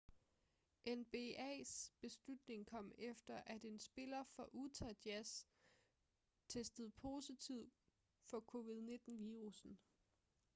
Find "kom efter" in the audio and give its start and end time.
2.65-3.35